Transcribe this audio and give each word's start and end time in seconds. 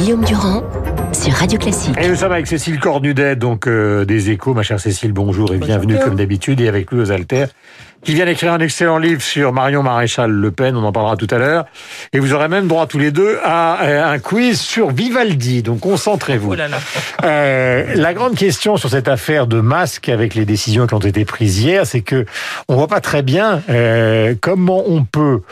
Guillaume 0.00 0.24
Durand 0.24 0.62
sur 1.12 1.34
Radio 1.34 1.58
Classique. 1.58 1.94
Et 2.00 2.08
nous 2.08 2.14
sommes 2.14 2.32
avec 2.32 2.46
Cécile 2.46 2.80
Cornudet, 2.80 3.36
donc 3.36 3.66
euh, 3.66 4.06
des 4.06 4.30
Échos. 4.30 4.54
Ma 4.54 4.62
chère 4.62 4.80
Cécile, 4.80 5.12
bonjour 5.12 5.52
et 5.52 5.58
bienvenue 5.58 5.98
comme 5.98 6.16
d'habitude. 6.16 6.58
Et 6.62 6.68
avec 6.68 6.90
lui 6.90 7.00
aux 7.00 7.10
Alters, 7.10 7.50
qui 8.02 8.14
vient 8.14 8.24
d'écrire 8.24 8.54
un 8.54 8.60
excellent 8.60 8.96
livre 8.96 9.20
sur 9.20 9.52
Marion 9.52 9.82
Maréchal 9.82 10.30
Le 10.30 10.50
Pen. 10.50 10.74
On 10.74 10.84
en 10.84 10.92
parlera 10.92 11.18
tout 11.18 11.26
à 11.30 11.36
l'heure. 11.36 11.66
Et 12.14 12.18
vous 12.18 12.32
aurez 12.32 12.48
même 12.48 12.66
droit 12.66 12.86
tous 12.86 12.98
les 12.98 13.10
deux 13.10 13.38
à 13.44 13.82
euh, 13.82 14.14
un 14.14 14.18
quiz 14.18 14.58
sur 14.58 14.90
Vivaldi. 14.90 15.62
Donc 15.62 15.80
concentrez-vous. 15.80 16.54
Oh 16.54 17.24
euh, 17.24 17.94
la 17.94 18.14
grande 18.14 18.36
question 18.36 18.78
sur 18.78 18.88
cette 18.88 19.08
affaire 19.08 19.46
de 19.46 19.60
masque 19.60 20.08
avec 20.08 20.34
les 20.34 20.46
décisions 20.46 20.86
qui 20.86 20.94
ont 20.94 20.98
été 20.98 21.26
prises 21.26 21.60
hier, 21.60 21.86
c'est 21.86 22.00
que 22.00 22.24
on 22.68 22.76
voit 22.76 22.88
pas 22.88 23.02
très 23.02 23.20
bien 23.20 23.62
euh, 23.68 24.34
comment 24.40 24.82
on 24.86 25.04
peut 25.04 25.42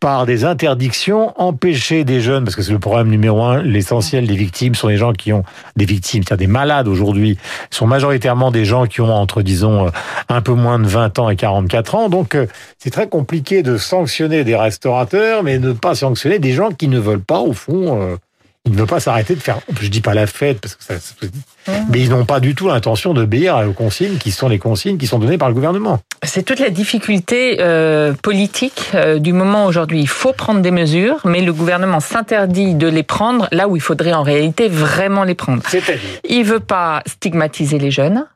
par 0.00 0.26
des 0.26 0.44
interdictions, 0.44 1.32
empêcher 1.36 2.04
des 2.04 2.20
jeunes, 2.20 2.44
parce 2.44 2.56
que 2.56 2.62
c'est 2.62 2.72
le 2.72 2.78
problème 2.78 3.08
numéro 3.08 3.42
un, 3.42 3.62
l'essentiel 3.62 4.26
des 4.26 4.36
victimes 4.36 4.74
sont 4.74 4.88
des 4.88 4.96
gens 4.96 5.12
qui 5.12 5.32
ont 5.32 5.44
des 5.76 5.84
victimes, 5.84 6.22
c'est-à-dire 6.22 6.46
des 6.46 6.52
malades 6.52 6.88
aujourd'hui, 6.88 7.38
sont 7.70 7.86
majoritairement 7.86 8.50
des 8.50 8.64
gens 8.64 8.86
qui 8.86 9.00
ont 9.00 9.12
entre, 9.12 9.42
disons, 9.42 9.90
un 10.28 10.40
peu 10.40 10.52
moins 10.52 10.78
de 10.78 10.86
20 10.86 11.18
ans 11.18 11.30
et 11.30 11.36
44 11.36 11.94
ans. 11.94 12.08
Donc, 12.08 12.34
euh, 12.34 12.46
c'est 12.78 12.90
très 12.90 13.08
compliqué 13.08 13.62
de 13.62 13.76
sanctionner 13.76 14.44
des 14.44 14.56
restaurateurs, 14.56 15.42
mais 15.42 15.58
ne 15.58 15.72
pas 15.72 15.94
sanctionner 15.94 16.38
des 16.38 16.52
gens 16.52 16.70
qui 16.70 16.88
ne 16.88 16.98
veulent 16.98 17.24
pas, 17.24 17.40
au 17.40 17.52
fond, 17.52 18.16
ils 18.66 18.72
ne 18.72 18.78
veulent 18.78 18.86
pas 18.86 19.00
s'arrêter 19.00 19.34
de 19.34 19.40
faire, 19.40 19.60
je 19.80 19.88
dis 19.88 20.00
pas 20.00 20.14
la 20.14 20.26
fête, 20.26 20.60
parce 20.60 20.74
que 20.74 20.84
ça, 20.84 20.94
mais 21.90 22.00
ils 22.00 22.10
n'ont 22.10 22.24
pas 22.24 22.40
du 22.40 22.54
tout 22.54 22.68
l'intention 22.68 23.14
d'obéir 23.14 23.64
aux 23.68 23.72
consignes 23.72 24.18
qui 24.18 24.30
sont 24.30 24.48
les 24.48 24.58
consignes 24.58 24.98
qui 24.98 25.06
sont 25.06 25.18
données 25.18 25.38
par 25.38 25.48
le 25.48 25.54
gouvernement. 25.54 26.00
C'est 26.22 26.42
toute 26.42 26.60
la 26.60 26.70
difficulté 26.70 27.58
euh, 27.60 28.12
politique 28.22 28.90
euh, 28.94 29.18
du 29.18 29.32
moment 29.32 29.66
aujourd'hui. 29.66 30.00
Il 30.00 30.08
faut 30.08 30.32
prendre 30.32 30.60
des 30.60 30.70
mesures, 30.70 31.20
mais 31.24 31.40
le 31.40 31.52
gouvernement 31.52 32.00
s'interdit 32.00 32.74
de 32.74 32.88
les 32.88 33.02
prendre 33.02 33.48
là 33.52 33.68
où 33.68 33.76
il 33.76 33.82
faudrait 33.82 34.12
en 34.12 34.22
réalité 34.22 34.68
vraiment 34.68 35.24
les 35.24 35.34
prendre. 35.34 35.62
C'est-à-dire 35.68 36.00
Il 36.28 36.44
veut 36.44 36.60
pas 36.60 37.02
stigmatiser 37.06 37.78
les 37.78 37.90
jeunes. 37.90 38.26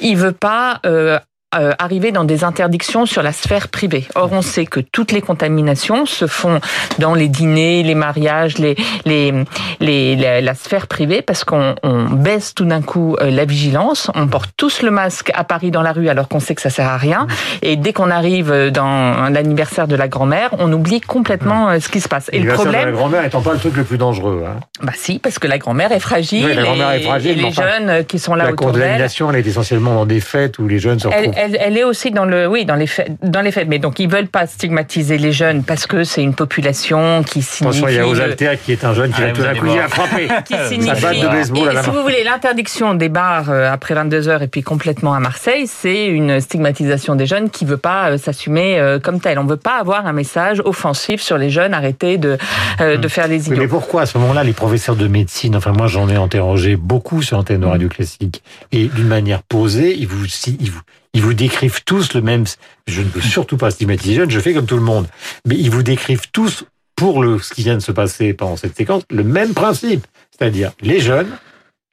Il 0.00 0.16
veut 0.16 0.32
pas 0.32 0.80
euh, 0.86 1.18
euh, 1.54 1.72
arriver 1.78 2.12
dans 2.12 2.24
des 2.24 2.44
interdictions 2.44 3.06
sur 3.06 3.22
la 3.22 3.32
sphère 3.32 3.68
privée. 3.68 4.06
Or, 4.14 4.30
on 4.32 4.42
sait 4.42 4.66
que 4.66 4.80
toutes 4.80 5.12
les 5.12 5.20
contaminations 5.20 6.06
se 6.06 6.26
font 6.26 6.60
dans 6.98 7.14
les 7.14 7.28
dîners, 7.28 7.82
les 7.82 7.94
mariages, 7.94 8.58
les, 8.58 8.76
les, 9.04 9.32
les, 9.80 10.16
la, 10.16 10.40
la 10.40 10.54
sphère 10.54 10.86
privée, 10.86 11.22
parce 11.22 11.44
qu'on 11.44 11.74
on 11.82 12.04
baisse 12.04 12.54
tout 12.54 12.64
d'un 12.64 12.82
coup 12.82 13.16
euh, 13.20 13.30
la 13.30 13.44
vigilance. 13.44 14.10
On 14.14 14.26
porte 14.26 14.50
tous 14.56 14.82
le 14.82 14.90
masque 14.90 15.30
à 15.34 15.44
Paris 15.44 15.70
dans 15.70 15.82
la 15.82 15.92
rue, 15.92 16.08
alors 16.08 16.28
qu'on 16.28 16.40
sait 16.40 16.54
que 16.54 16.62
ça 16.62 16.70
sert 16.70 16.88
à 16.88 16.96
rien. 16.96 17.26
Et 17.62 17.76
dès 17.76 17.92
qu'on 17.92 18.10
arrive 18.10 18.52
dans 18.70 19.28
l'anniversaire 19.30 19.88
de 19.88 19.96
la 19.96 20.08
grand-mère, 20.08 20.50
on 20.58 20.72
oublie 20.72 21.00
complètement 21.00 21.68
euh, 21.70 21.80
ce 21.80 21.88
qui 21.88 22.00
se 22.00 22.08
passe. 22.08 22.30
Et 22.32 22.38
le 22.40 22.52
problème, 22.52 22.80
de 22.80 22.86
la 22.86 22.92
grand-mère 22.92 23.24
étant 23.24 23.42
pas 23.42 23.52
le 23.52 23.58
truc 23.58 23.76
le 23.76 23.84
plus 23.84 23.98
dangereux. 23.98 24.44
Hein. 24.46 24.60
Bah 24.82 24.92
si, 24.94 25.18
parce 25.18 25.38
que 25.38 25.46
la 25.46 25.58
grand-mère 25.58 25.92
est 25.92 26.00
fragile. 26.00 26.46
Oui, 26.46 26.54
la 26.54 26.62
grand-mère 26.62 26.90
est 26.92 27.00
fragile. 27.00 27.38
Et 27.38 27.42
les 27.42 27.52
jeunes 27.52 28.04
qui 28.06 28.18
sont 28.18 28.34
là 28.34 28.44
la 28.44 28.52
autour 28.52 28.72
d'elle. 28.72 28.80
La 28.80 28.86
contamination, 28.86 29.30
elle 29.30 29.36
est 29.36 29.46
essentiellement 29.46 29.94
dans 29.94 30.06
des 30.06 30.20
fêtes 30.20 30.58
où 30.58 30.66
les 30.66 30.78
jeunes 30.78 30.98
se 30.98 31.08
retrouvent. 31.08 31.34
Elle, 31.36 31.43
elle, 31.44 31.56
elle, 31.60 31.76
est 31.78 31.84
aussi 31.84 32.10
dans 32.10 32.24
le, 32.24 32.46
oui, 32.46 32.64
dans 32.64 32.74
les 32.74 32.86
faits, 32.86 33.12
dans 33.22 33.40
les 33.40 33.50
faits. 33.52 33.68
Mais 33.68 33.78
donc 33.78 33.98
ils 33.98 34.08
veulent 34.08 34.28
pas 34.28 34.46
stigmatiser 34.46 35.18
les 35.18 35.32
jeunes 35.32 35.62
parce 35.64 35.86
que 35.86 36.04
c'est 36.04 36.22
une 36.22 36.34
population 36.34 37.22
qui 37.22 37.42
signifie. 37.42 37.78
Attention, 37.78 37.88
il 38.12 38.16
y 38.18 38.20
a 38.20 38.24
Altères 38.24 38.60
qui 38.62 38.72
est 38.72 38.84
un 38.84 38.94
jeune 38.94 39.10
qui 39.12 39.20
Ah, 39.22 39.26
va 39.26 39.32
tout 39.32 39.42
d'un 39.42 39.54
coup 39.54 39.66
à 39.70 39.88
frapper. 39.88 40.28
qui 40.46 40.54
signifie. 40.68 41.20
de 41.20 41.26
baseball 41.28 41.68
à 41.68 41.72
Et 41.72 41.74
la 41.74 41.82
si 41.82 41.90
vous 41.90 42.02
voulez, 42.02 42.24
l'interdiction 42.24 42.94
des 42.94 43.08
bars 43.08 43.50
euh, 43.50 43.70
après 43.72 43.94
22 43.94 44.28
heures 44.28 44.42
et 44.42 44.48
puis 44.48 44.62
complètement 44.62 45.14
à 45.14 45.20
Marseille, 45.20 45.66
c'est 45.66 46.06
une 46.06 46.40
stigmatisation 46.40 47.14
des 47.16 47.26
jeunes 47.26 47.50
qui 47.50 47.64
veut 47.64 47.76
pas 47.76 48.10
euh, 48.10 48.18
s'assumer 48.18 48.78
euh, 48.78 48.98
comme 48.98 49.20
tel. 49.20 49.38
On 49.38 49.44
veut 49.44 49.56
pas 49.56 49.78
avoir 49.78 50.06
un 50.06 50.12
message 50.12 50.60
offensif 50.64 51.20
sur 51.20 51.38
les 51.38 51.50
jeunes. 51.50 51.74
Arrêtez 51.74 52.18
de 52.18 52.38
euh, 52.80 52.96
de 52.96 53.08
faire 53.08 53.28
des 53.28 53.36
Oui, 53.42 53.50
mais 53.50 53.56
idiots. 53.56 53.68
pourquoi 53.68 54.02
à 54.02 54.06
ce 54.06 54.16
moment-là 54.18 54.44
les 54.44 54.52
professeurs 54.52 54.96
de 54.96 55.06
médecine, 55.08 55.56
enfin 55.56 55.72
moi 55.72 55.86
j'en 55.86 56.08
ai 56.08 56.16
interrogé 56.16 56.76
beaucoup 56.76 57.22
sur 57.22 57.36
l'antenne 57.36 57.60
de 57.60 57.66
Radio 57.66 57.88
Classique, 57.88 58.42
et 58.72 58.86
d'une 58.86 59.06
manière 59.08 59.42
posée, 59.42 59.94
ils 59.98 60.06
vous, 60.06 60.26
si- 60.26 60.56
ils 60.60 60.70
vous, 60.70 60.80
ils 61.14 61.22
vous 61.22 61.34
décrivent 61.34 61.82
tous 61.84 62.12
le 62.12 62.20
même, 62.20 62.44
je 62.86 63.00
ne 63.00 63.08
veux 63.08 63.22
surtout 63.22 63.56
pas 63.56 63.70
stigmatiser 63.70 64.10
les 64.10 64.16
jeunes, 64.16 64.30
je 64.30 64.40
fais 64.40 64.52
comme 64.52 64.66
tout 64.66 64.76
le 64.76 64.82
monde, 64.82 65.06
mais 65.46 65.56
ils 65.56 65.70
vous 65.70 65.82
décrivent 65.82 66.30
tous, 66.32 66.64
pour 66.96 67.22
le, 67.22 67.38
ce 67.38 67.52
qui 67.52 67.62
vient 67.62 67.74
de 67.74 67.80
se 67.80 67.92
passer 67.92 68.34
pendant 68.34 68.56
cette 68.56 68.76
séquence, 68.76 69.02
le 69.10 69.24
même 69.24 69.54
principe. 69.54 70.06
C'est-à-dire, 70.30 70.72
les 70.80 71.00
jeunes, 71.00 71.30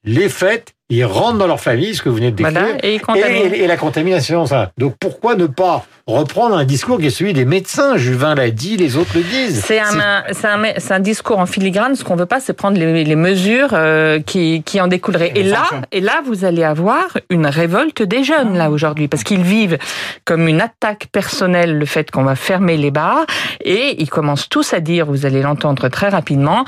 les 0.03 0.29
fêtes, 0.29 0.73
ils 0.89 1.05
rentrent 1.05 1.37
dans 1.37 1.47
leur 1.47 1.59
famille, 1.59 1.95
ce 1.95 2.01
que 2.01 2.09
vous 2.09 2.15
venez 2.15 2.31
de 2.31 2.35
décrire, 2.35 2.53
Voilà, 2.53 2.77
et 2.83 3.63
et 3.63 3.67
la 3.67 3.77
contamination, 3.77 4.45
ça. 4.45 4.71
Donc 4.77 4.95
pourquoi 4.99 5.35
ne 5.35 5.45
pas 5.45 5.85
reprendre 6.11 6.55
un 6.55 6.65
discours 6.65 6.99
qui 6.99 7.07
est 7.07 7.11
celui 7.11 7.33
des 7.33 7.45
médecins 7.45 7.97
Juvin 7.97 8.35
l'a 8.35 8.49
dit, 8.49 8.77
les 8.77 8.97
autres 8.97 9.11
le 9.15 9.21
disent. 9.21 9.63
C'est 9.63 9.79
un, 9.79 10.99
discours 10.99 11.39
en 11.39 11.45
filigrane. 11.45 11.95
Ce 11.95 12.03
qu'on 12.03 12.15
veut 12.15 12.25
pas, 12.25 12.39
c'est 12.39 12.53
prendre 12.53 12.77
les, 12.77 13.03
les 13.03 13.15
mesures 13.15 13.69
euh, 13.73 14.19
qui, 14.19 14.63
qui 14.63 14.79
en 14.79 14.87
découleraient. 14.87 15.31
Et 15.35 15.43
là, 15.43 15.63
et 15.91 16.01
là, 16.01 16.21
vous 16.25 16.45
allez 16.45 16.63
avoir 16.63 17.05
une 17.29 17.47
révolte 17.47 18.01
des 18.03 18.23
jeunes 18.23 18.57
là 18.57 18.69
aujourd'hui, 18.69 19.07
parce 19.07 19.23
qu'ils 19.23 19.43
vivent 19.43 19.77
comme 20.25 20.47
une 20.47 20.61
attaque 20.61 21.07
personnelle 21.11 21.77
le 21.77 21.85
fait 21.85 22.11
qu'on 22.11 22.23
va 22.23 22.35
fermer 22.35 22.77
les 22.77 22.91
bars, 22.91 23.25
et 23.63 24.01
ils 24.01 24.09
commencent 24.09 24.49
tous 24.49 24.73
à 24.73 24.79
dire, 24.79 25.05
vous 25.05 25.25
allez 25.25 25.41
l'entendre 25.41 25.89
très 25.89 26.09
rapidement. 26.09 26.65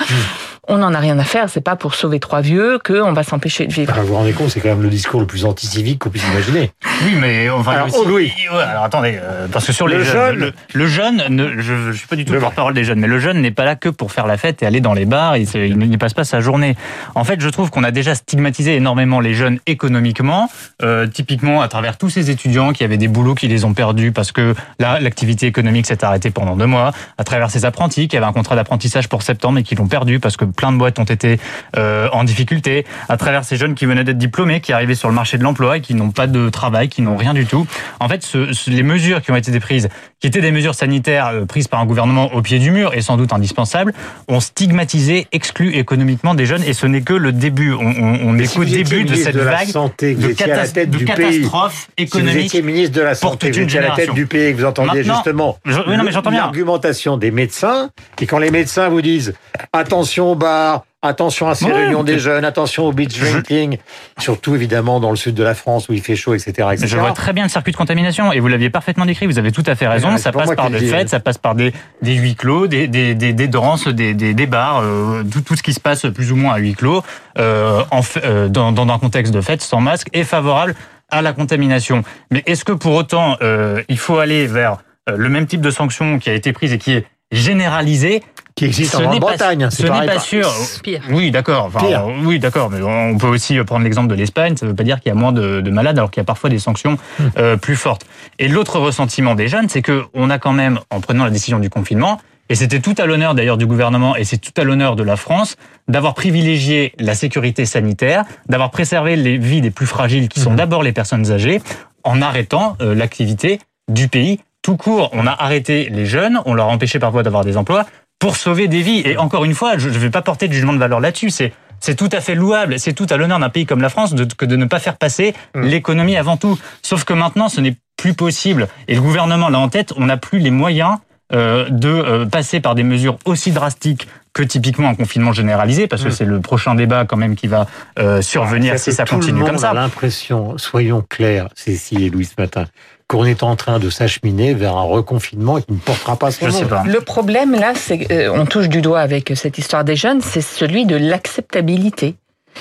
On 0.69 0.77
n'en 0.77 0.93
a 0.93 0.99
rien 0.99 1.19
à 1.19 1.25
faire, 1.25 1.49
c'est 1.49 1.59
pas 1.59 1.75
pour 1.75 1.93
sauver 1.93 2.21
trois 2.21 2.39
vieux 2.39 2.79
qu'on 2.85 3.11
va 3.11 3.23
s'empêcher 3.23 3.67
de 3.67 3.73
vivre. 3.73 3.91
Enfin, 3.91 4.01
vous 4.01 4.07
vous 4.07 4.15
rendez 4.15 4.31
compte, 4.31 4.49
c'est 4.49 4.61
quand 4.61 4.69
même 4.69 4.81
le 4.81 4.89
discours 4.89 5.19
le 5.19 5.27
plus 5.27 5.43
anti-civique 5.45 5.99
qu'on 5.99 6.09
puisse 6.09 6.25
imaginer. 6.31 6.71
Oui, 7.03 7.15
mais 7.19 7.49
enfin, 7.49 7.71
Alors, 7.73 7.87
aussi- 7.87 7.97
oh, 7.99 8.05
Louis. 8.05 8.31
Ouais, 8.49 8.61
alors 8.61 8.85
attendez, 8.85 9.19
euh, 9.33 9.47
parce 9.51 9.65
que 9.65 9.73
sur 9.73 9.87
Le 9.87 9.97
les 9.97 10.03
jeune- 10.05 10.13
jeunes, 10.13 10.39
le, 10.39 10.53
le 10.73 10.87
jeune, 10.87 11.23
ne- 11.29 11.61
je, 11.61 11.91
je 11.91 11.97
suis 11.97 12.07
pas 12.07 12.15
du 12.15 12.25
tout 12.25 12.31
Le 12.33 12.37
le 12.37 12.41
porte-parole 12.43 12.73
des 12.73 12.83
jeunes, 12.83 12.99
mais 12.99 13.07
le 13.07 13.19
jeune 13.19 13.41
n'est 13.41 13.51
pas 13.51 13.65
là 13.65 13.75
que 13.75 13.89
pour 13.89 14.11
faire 14.11 14.27
la 14.27 14.37
fête 14.37 14.61
et 14.63 14.65
aller 14.65 14.79
dans 14.81 14.93
les 14.93 15.05
bars. 15.05 15.37
Il, 15.37 15.47
il 15.55 15.77
ne 15.77 15.97
passe 15.97 16.13
pas 16.13 16.23
sa 16.23 16.39
journée. 16.39 16.75
En 17.15 17.23
fait, 17.23 17.41
je 17.41 17.49
trouve 17.49 17.69
qu'on 17.69 17.83
a 17.83 17.91
déjà 17.91 18.15
stigmatisé 18.15 18.75
énormément 18.75 19.19
les 19.19 19.33
jeunes 19.33 19.59
économiquement, 19.67 20.49
euh, 20.81 21.07
typiquement 21.07 21.61
à 21.61 21.67
travers 21.67 21.97
tous 21.97 22.09
ces 22.09 22.29
étudiants 22.29 22.71
qui 22.73 22.83
avaient 22.83 22.97
des 22.97 23.07
boulots 23.07 23.35
qui 23.35 23.47
les 23.47 23.65
ont 23.65 23.73
perdus 23.73 24.11
parce 24.11 24.31
que 24.31 24.55
là, 24.79 24.99
l'activité 24.99 25.45
économique 25.47 25.85
s'est 25.85 26.03
arrêtée 26.03 26.29
pendant 26.31 26.55
deux 26.55 26.65
mois, 26.65 26.91
à 27.17 27.23
travers 27.23 27.49
ces 27.51 27.65
apprentis 27.65 28.07
qui 28.07 28.17
avaient 28.17 28.25
un 28.25 28.33
contrat 28.33 28.55
d'apprentissage 28.55 29.07
pour 29.09 29.21
septembre 29.23 29.59
et 29.59 29.63
qui 29.63 29.75
l'ont 29.75 29.87
perdu 29.87 30.19
parce 30.19 30.37
que 30.37 30.45
plein 30.45 30.71
de 30.71 30.77
boîtes 30.77 30.99
ont 30.99 31.03
été 31.03 31.39
euh, 31.77 32.07
en 32.11 32.23
difficulté, 32.23 32.85
à 33.09 33.17
travers 33.17 33.43
ces 33.43 33.57
jeunes 33.57 33.75
qui 33.75 33.85
venaient 33.85 34.03
d'être 34.03 34.17
diplômés, 34.17 34.61
qui 34.61 34.73
arrivaient 34.73 34.95
sur 34.95 35.09
le 35.09 35.15
marché 35.15 35.37
de 35.37 35.43
l'emploi 35.43 35.77
et 35.77 35.81
qui 35.81 35.93
n'ont 35.95 36.11
pas 36.11 36.27
de 36.27 36.49
travail, 36.49 36.89
qui 36.89 37.01
n'ont 37.01 37.17
rien 37.17 37.33
du 37.33 37.45
tout. 37.45 37.67
En 37.99 38.07
fait, 38.09 38.23
ce- 38.23 38.53
ce- 38.53 38.69
les 38.69 38.83
mesures 38.83 39.12
qui 39.21 39.31
ont 39.31 39.35
été 39.35 39.57
prises, 39.59 39.89
qui 40.19 40.27
étaient 40.27 40.41
des 40.41 40.51
mesures 40.51 40.75
sanitaires 40.75 41.27
euh, 41.27 41.45
prises 41.45 41.67
par 41.67 41.79
un 41.79 41.85
gouvernement 41.85 42.33
au 42.33 42.41
pied 42.41 42.59
du 42.59 42.71
mur 42.71 42.93
et 42.93 43.01
sans 43.01 43.17
doute 43.17 43.33
indispensables, 43.33 43.93
ont 44.27 44.39
stigmatisé, 44.39 45.27
exclu 45.31 45.75
économiquement 45.75 46.33
des 46.35 46.45
jeunes 46.45 46.63
et 46.63 46.73
ce 46.73 46.85
n'est 46.87 47.01
que 47.01 47.13
le 47.13 47.31
début. 47.31 47.73
On, 47.73 47.79
on, 47.85 48.19
on 48.25 48.37
est 48.39 48.45
Si 48.45 48.57
qu'au 48.57 48.65
début 48.65 49.03
de 49.03 49.15
cette 49.15 49.35
de 49.35 49.41
vague 49.41 49.67
santé, 49.67 50.15
de, 50.15 50.29
catas- 50.29 50.73
pays. 50.73 51.05
catastrophe 51.05 51.87
Si 51.97 52.05
vous 52.05 52.17
économique. 52.19 52.45
étiez 52.47 52.61
ministre 52.61 52.95
de 52.95 53.01
la 53.01 53.15
Santé, 53.15 53.51
vous 53.51 53.57
une 53.59 53.63
étiez 53.65 53.79
à 53.79 53.89
la 53.89 53.95
tête 53.95 54.13
du 54.13 54.25
pays, 54.25 54.53
que 54.53 54.57
vous 54.59 54.65
entendiez 54.65 54.99
Maintenant, 54.99 55.15
justement 55.15 55.59
je- 55.65 55.79
oui, 55.87 55.97
non, 55.97 56.03
mais 56.03 56.11
j'entends 56.11 56.29
bien. 56.31 56.39
l'argumentation 56.41 57.17
des 57.17 57.31
médecins, 57.31 57.89
et 58.21 58.25
quand 58.25 58.39
les 58.39 58.51
médecins 58.51 58.89
vous 58.89 59.01
disent 59.01 59.33
attention 59.73 60.31
au 60.31 60.35
bar, 60.35 60.85
attention 61.03 61.47
à 61.49 61.55
ces 61.55 61.65
Ouais, 61.65 61.73
réunions 61.73 62.03
des 62.03 62.17
jeunes, 62.17 62.45
attention 62.45 62.85
au 62.85 62.91
beach 62.93 63.15
Je- 63.15 63.25
drinking, 63.31 63.77
surtout 64.17 64.55
évidemment 64.55 64.99
dans 64.99 65.09
le 65.11 65.15
sud 65.15 65.35
de 65.35 65.43
la 65.43 65.53
France 65.53 65.89
où 65.89 65.93
il 65.93 66.01
fait 66.01 66.15
chaud, 66.15 66.33
etc. 66.33 66.51
etc. 66.71 66.87
Je 66.87 66.97
vois 66.97 67.11
très 67.11 67.33
bien 67.33 67.43
le 67.43 67.49
circuit 67.49 67.71
de 67.71 67.77
contamination 67.77 68.31
et 68.31 68.39
vous 68.39 68.47
l'aviez 68.47 68.69
parfaitement 68.69 69.05
décrit. 69.05 69.27
Vous 69.27 69.37
avez 69.37 69.51
tout 69.51 69.63
à 69.67 69.75
fait 69.75 69.87
raison. 69.87 70.11
Ouais, 70.13 70.17
ça 70.17 70.31
passe 70.31 70.55
par 70.55 70.69
des 70.69 70.79
fêtes, 70.79 71.09
ça 71.09 71.19
passe 71.19 71.37
par 71.37 71.53
des, 71.55 71.73
des 72.01 72.13
huis 72.15 72.35
clos, 72.35 72.67
des, 72.67 72.87
des, 72.87 73.13
des, 73.15 73.33
des 73.33 73.47
danses, 73.47 73.87
des, 73.87 74.13
des, 74.13 74.33
des 74.33 74.45
bars, 74.47 74.79
euh, 74.81 75.23
tout, 75.23 75.41
tout 75.41 75.55
ce 75.55 75.63
qui 75.63 75.73
se 75.73 75.79
passe 75.79 76.05
plus 76.13 76.31
ou 76.31 76.35
moins 76.35 76.53
à 76.53 76.57
huis 76.57 76.73
clos, 76.73 77.03
euh, 77.37 77.83
en, 77.91 78.01
euh, 78.23 78.47
dans, 78.47 78.71
dans 78.71 78.87
un 78.91 78.97
contexte 78.99 79.33
de 79.33 79.41
fête, 79.41 79.61
sans 79.61 79.81
masque, 79.81 80.07
est 80.13 80.23
favorable 80.23 80.73
à 81.09 81.21
la 81.21 81.33
contamination. 81.33 82.03
Mais 82.31 82.41
est-ce 82.45 82.63
que 82.65 82.71
pour 82.71 82.93
autant, 82.93 83.37
euh, 83.41 83.83
il 83.89 83.97
faut 83.99 84.17
aller 84.17 84.47
vers 84.47 84.77
euh, 85.09 85.15
le 85.17 85.29
même 85.29 85.45
type 85.47 85.61
de 85.61 85.69
sanction 85.69 86.17
qui 86.17 86.29
a 86.29 86.33
été 86.33 86.53
prise 86.53 86.73
et 86.73 86.77
qui 86.77 86.93
est 86.93 87.05
généralisée 87.33 88.23
qui 88.55 88.65
existe 88.65 88.91
Ce 88.91 88.97
en 88.97 89.17
Bretagne. 89.17 89.67
Ce 89.71 89.81
n'est 89.83 89.89
pas 89.89 90.05
pas- 90.05 90.19
sûr. 90.19 90.47
Pire. 90.83 91.01
Oui, 91.09 91.31
d'accord. 91.31 91.65
Enfin, 91.73 91.85
euh, 91.87 92.13
oui, 92.23 92.37
d'accord. 92.37 92.69
Mais 92.69 92.81
on 92.83 93.17
peut 93.17 93.27
aussi 93.27 93.57
prendre 93.63 93.83
l'exemple 93.83 94.07
de 94.09 94.13
l'Espagne. 94.15 94.55
Ça 94.57 94.65
ne 94.67 94.71
veut 94.71 94.75
pas 94.75 94.83
dire 94.83 94.99
qu'il 95.01 95.09
y 95.09 95.11
a 95.11 95.15
moins 95.15 95.31
de, 95.31 95.59
de 95.61 95.71
malades, 95.71 95.97
alors 95.97 96.11
qu'il 96.11 96.21
y 96.21 96.25
a 96.25 96.25
parfois 96.25 96.49
des 96.51 96.59
sanctions 96.59 96.97
Hmm. 97.19 97.23
euh, 97.37 97.57
plus 97.57 97.75
fortes. 97.75 98.05
Et 98.39 98.47
l'autre 98.47 98.79
ressentiment 98.79 99.33
des 99.35 99.47
jeunes, 99.47 99.69
c'est 99.69 99.81
que 99.81 100.03
on 100.13 100.29
a 100.29 100.37
quand 100.37 100.53
même, 100.53 100.79
en 100.91 100.99
prenant 101.01 101.23
la 101.25 101.31
décision 101.31 101.57
du 101.59 101.69
confinement, 101.71 102.19
et 102.49 102.55
c'était 102.55 102.79
tout 102.79 102.93
à 102.99 103.05
l'honneur 103.07 103.33
d'ailleurs 103.33 103.57
du 103.57 103.65
gouvernement, 103.65 104.15
et 104.15 104.23
c'est 104.23 104.37
tout 104.37 104.51
à 104.61 104.63
l'honneur 104.63 104.95
de 104.95 105.01
la 105.03 105.15
France, 105.15 105.55
d'avoir 105.87 106.13
privilégié 106.13 106.93
la 106.99 107.15
sécurité 107.15 107.65
sanitaire, 107.65 108.23
d'avoir 108.47 108.69
préservé 108.69 109.15
les 109.15 109.37
vies 109.39 109.61
des 109.61 109.71
plus 109.71 109.87
fragiles, 109.87 110.27
qui 110.29 110.39
sont 110.39 110.51
Mhm. 110.51 110.57
d'abord 110.57 110.83
les 110.83 110.91
personnes 110.91 111.31
âgées, 111.31 111.61
en 112.03 112.21
arrêtant 112.21 112.75
euh, 112.81 112.93
l'activité 112.93 113.59
du 113.89 114.07
pays 114.09 114.39
tout 114.63 114.75
court. 114.77 115.09
On 115.13 115.27
a 115.27 115.31
arrêté 115.31 115.89
les 115.91 116.07
jeunes, 116.07 116.39
on 116.45 116.55
leur 116.55 116.67
a 116.67 116.71
empêché 116.71 116.97
parfois 116.97 117.21
d'avoir 117.21 117.45
des 117.45 117.55
emplois 117.57 117.85
pour 118.17 118.35
sauver 118.37 118.67
des 118.67 118.81
vies. 118.81 119.03
Et 119.05 119.17
encore 119.17 119.45
une 119.45 119.53
fois, 119.53 119.77
je 119.77 119.89
ne 119.89 119.97
vais 119.97 120.09
pas 120.09 120.21
porter 120.23 120.47
de 120.47 120.53
jugement 120.53 120.73
de 120.73 120.79
valeur 120.79 120.99
là-dessus. 120.99 121.29
C'est 121.29 121.53
c'est 121.79 121.95
tout 121.95 122.07
à 122.13 122.21
fait 122.21 122.33
louable, 122.33 122.79
c'est 122.79 122.93
tout 122.93 123.07
à 123.09 123.17
l'honneur 123.17 123.39
d'un 123.39 123.49
pays 123.49 123.65
comme 123.65 123.81
la 123.81 123.89
France 123.89 124.13
de, 124.15 124.23
que 124.23 124.45
de 124.45 124.55
ne 124.55 124.63
pas 124.65 124.79
faire 124.79 124.95
passer 124.97 125.33
Mm. 125.53 125.61
l'économie 125.63 126.15
avant 126.15 126.37
tout. 126.37 126.57
Sauf 126.81 127.03
que 127.03 127.11
maintenant, 127.13 127.49
ce 127.49 127.59
n'est 127.59 127.75
plus 127.97 128.13
possible. 128.13 128.69
Et 128.87 128.95
le 128.95 129.01
gouvernement 129.01 129.49
l'a 129.49 129.59
en 129.59 129.67
tête, 129.67 129.91
on 129.97 130.05
n'a 130.05 130.15
plus 130.17 130.39
les 130.39 130.49
moyens 130.51 130.97
euh, 131.33 131.67
de 131.69 131.89
euh, 131.89 132.25
passer 132.25 132.61
par 132.61 132.75
des 132.75 132.83
mesures 132.83 133.17
aussi 133.25 133.51
drastiques 133.51 134.07
que 134.33 134.43
typiquement 134.43 134.87
un 134.89 134.95
confinement 134.95 135.31
généralisé, 135.33 135.87
parce 135.87 136.03
que 136.03 136.07
Mm. 136.09 136.11
c'est 136.11 136.25
le 136.25 136.39
prochain 136.39 136.73
débat 136.75 137.03
quand 137.05 137.17
même 137.17 137.35
qui 137.35 137.47
va 137.47 137.67
euh, 137.99 138.21
survenir 138.21 138.79
si 138.79 138.93
ça 138.93 139.03
tout 139.03 139.15
le 139.15 139.19
continue 139.19 139.39
monde 139.39 139.49
comme 139.49 139.57
ça. 139.57 139.71
a 139.71 139.73
l'impression, 139.73 140.57
soyons 140.57 141.03
clairs, 141.07 141.49
Cécile 141.55 142.03
et 142.03 142.09
Louis 142.09 142.25
ce 142.25 142.33
matin, 142.41 142.65
qu'on 143.13 143.25
est 143.25 143.43
en 143.43 143.55
train 143.55 143.77
de 143.77 143.91
s'acheminer 143.91 144.55
vers 144.55 144.75
un 144.75 144.81
reconfinement 144.81 145.61
qui 145.61 145.71
ne 145.71 145.77
portera 145.77 146.15
pas 146.15 146.31
son 146.31 146.47
Je 146.47 146.51
nom. 146.51 146.57
sais 146.57 146.65
pas. 146.65 146.83
Le 146.83 146.99
problème 146.99 147.51
là, 147.53 147.73
c'est 147.75 147.99
qu'on 147.99 148.45
touche 148.47 148.69
du 148.69 148.81
doigt 148.81 149.01
avec 149.01 149.31
cette 149.35 149.59
histoire 149.59 149.83
des 149.83 149.95
jeunes, 149.95 150.19
c'est 150.21 150.41
celui 150.41 150.87
de 150.87 150.95
l'acceptabilité. 150.95 152.15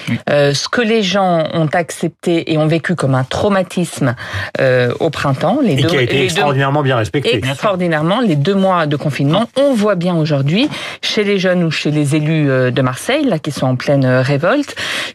Oui. 0.08 0.18
Euh, 0.30 0.54
ce 0.54 0.68
que 0.68 0.80
les 0.80 1.02
gens 1.02 1.44
ont 1.52 1.66
accepté 1.72 2.52
et 2.52 2.58
ont 2.58 2.66
vécu 2.66 2.94
comme 2.94 3.14
un 3.14 3.24
traumatisme 3.24 4.14
euh, 4.60 4.92
au 5.00 5.10
printemps, 5.10 5.58
les 5.62 5.72
Et 5.74 5.76
deux, 5.82 5.88
qui 5.88 5.96
a 5.96 6.02
été 6.02 6.12
les 6.14 6.18
deux- 6.20 6.24
extraordinairement 6.24 6.82
bien 6.82 6.96
respecté. 6.96 7.36
extraordinairement 7.36 8.20
les 8.20 8.36
deux 8.36 8.54
mois 8.54 8.86
de 8.86 8.96
confinement. 8.96 9.46
On 9.56 9.74
voit 9.74 9.94
bien 9.94 10.14
aujourd'hui, 10.16 10.68
chez 11.02 11.24
les 11.24 11.38
jeunes 11.38 11.62
ou 11.64 11.70
chez 11.70 11.90
les 11.90 12.16
élus 12.16 12.50
euh, 12.50 12.70
de 12.70 12.82
Marseille, 12.82 13.24
là, 13.24 13.38
qui 13.38 13.50
sont 13.52 13.66
en 13.66 13.76
pleine 13.76 14.04
euh, 14.04 14.22
révolte, 14.22 14.74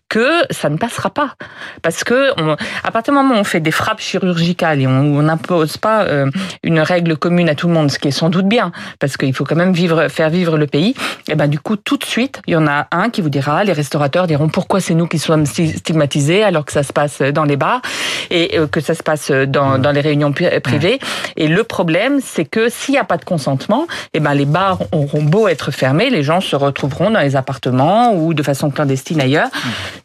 que 0.09 0.27
ça 0.51 0.69
ne 0.69 0.77
passera 0.77 1.09
pas. 1.09 1.33
Parce 1.81 2.03
que 2.03 2.31
on, 2.39 2.55
à 2.83 2.91
partir 2.91 3.13
du 3.13 3.19
moment 3.19 3.35
où 3.35 3.39
on 3.39 3.43
fait 3.43 3.59
des 3.59 3.71
frappes 3.71 3.99
chirurgicales 4.01 4.81
et 4.81 4.87
on 4.87 4.97
on 5.17 5.21
n'impose 5.23 5.77
pas 5.77 6.03
euh, 6.03 6.29
une 6.63 6.79
règle 6.79 7.17
commune 7.17 7.49
à 7.49 7.55
tout 7.55 7.67
le 7.67 7.73
monde, 7.73 7.89
ce 7.91 7.97
qui 7.99 8.09
est 8.09 8.11
sans 8.11 8.29
doute 8.29 8.47
bien, 8.47 8.71
parce 8.99 9.15
qu'il 9.17 9.33
faut 9.33 9.43
quand 9.45 9.55
même 9.55 9.73
vivre, 9.73 10.07
faire 10.09 10.29
vivre 10.29 10.57
le 10.57 10.67
pays, 10.67 10.95
et 11.29 11.35
ben 11.35 11.47
du 11.47 11.59
coup, 11.59 11.75
tout 11.77 11.97
de 11.97 12.03
suite, 12.03 12.41
il 12.47 12.53
y 12.53 12.55
en 12.55 12.67
a 12.67 12.87
un 12.91 13.09
qui 13.09 13.21
vous 13.21 13.29
dira, 13.29 13.63
les 13.63 13.73
restaurateurs 13.73 14.27
diront 14.27 14.49
pourquoi 14.49 14.66
c'est 14.79 14.93
nous 14.93 15.07
qui 15.07 15.19
sommes 15.19 15.45
stigmatisés 15.45 16.43
alors 16.43 16.65
que 16.65 16.71
ça 16.71 16.83
se 16.83 16.93
passe 16.93 17.21
dans 17.21 17.43
les 17.43 17.57
bars 17.57 17.81
et 18.29 18.57
euh, 18.59 18.67
que 18.67 18.79
ça 18.81 18.93
se 18.93 19.03
passe 19.03 19.31
dans, 19.31 19.77
dans 19.77 19.91
les 19.91 20.01
réunions 20.01 20.31
pi- 20.31 20.47
privées. 20.63 20.99
Et 21.35 21.47
le 21.47 21.63
problème, 21.63 22.19
c'est 22.23 22.45
que 22.45 22.69
s'il 22.69 22.93
n'y 22.93 22.97
a 22.99 23.03
pas 23.03 23.17
de 23.17 23.25
consentement, 23.25 23.87
eh 24.13 24.19
ben 24.19 24.33
les 24.33 24.45
bars 24.45 24.79
auront 24.91 25.23
beau 25.23 25.47
être 25.47 25.71
fermés, 25.71 26.09
les 26.09 26.23
gens 26.23 26.41
se 26.41 26.55
retrouveront 26.55 27.11
dans 27.11 27.19
les 27.19 27.35
appartements 27.35 28.13
ou 28.13 28.33
de 28.33 28.43
façon 28.43 28.69
clandestine 28.69 29.21
ailleurs. 29.21 29.49